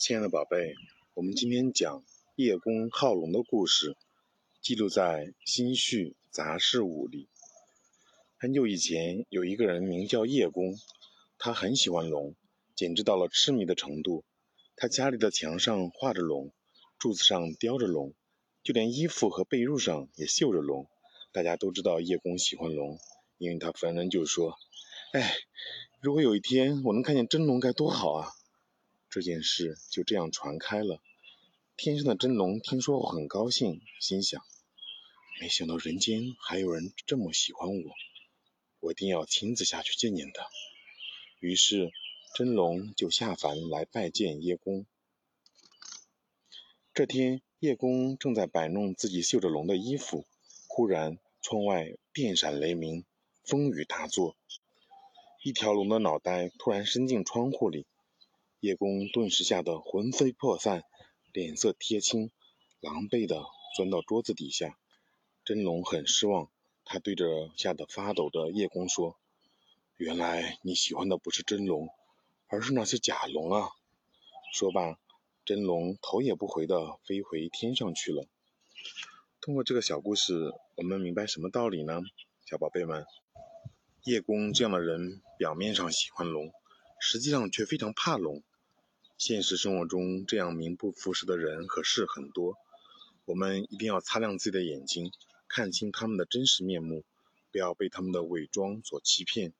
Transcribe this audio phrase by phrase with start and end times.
[0.00, 0.76] 亲爱的宝贝，
[1.12, 2.02] 我们今天讲
[2.34, 3.98] 叶公好龙的故事，
[4.62, 7.28] 记录在《新序杂事五》里。
[8.38, 10.74] 很久以前，有一个人名叫叶公，
[11.36, 12.34] 他很喜欢龙，
[12.74, 14.24] 简直到了痴迷的程度。
[14.74, 16.50] 他家里的墙上画着龙，
[16.98, 18.14] 柱子上雕着龙，
[18.62, 20.86] 就连衣服和被褥上也绣着龙。
[21.30, 22.98] 大家都知道叶公喜欢龙，
[23.36, 24.54] 因为他逢人就说
[25.12, 25.34] ：“哎，
[26.00, 28.30] 如果有一天我能看见真龙，该多好啊！”
[29.10, 31.02] 这件事就这样传开了。
[31.76, 34.40] 天上的真龙听说后很高兴，心想：
[35.40, 37.92] 没想到人间还有人这么喜欢我，
[38.78, 40.46] 我一定要亲自下去见见他。
[41.40, 41.90] 于是
[42.36, 44.86] 真龙就下凡来拜见叶公。
[46.94, 50.24] 这天，叶公正在摆弄自己绣着龙的衣服，
[50.68, 53.04] 忽然窗外电闪雷鸣，
[53.42, 54.36] 风雨大作，
[55.42, 57.86] 一条龙的脑袋突然伸进窗户里。
[58.60, 60.84] 叶公顿时吓得魂飞魄散，
[61.32, 62.30] 脸色铁青，
[62.80, 63.42] 狼狈地
[63.74, 64.78] 钻到桌子底下。
[65.46, 66.50] 真龙很失望，
[66.84, 69.16] 他对着吓得发抖的叶公说
[69.96, 71.88] ：“原来你喜欢的不是真龙，
[72.48, 73.70] 而是那些假龙啊！”
[74.52, 74.98] 说罢，
[75.46, 78.26] 真龙头也不回地飞回天上去了。
[79.40, 82.02] 通过这个小故事，我们明白什么道理呢？
[82.44, 83.06] 小宝贝们，
[84.04, 86.52] 叶公这样的人，表面上喜欢龙，
[87.00, 88.42] 实际上却非常怕龙。
[89.20, 92.56] 现实生活中，这样名不副实的人和事很多，
[93.26, 95.12] 我们一定要擦亮自己的眼睛，
[95.46, 97.04] 看清他们的真实面目，
[97.52, 99.52] 不要被他们的伪装所欺骗。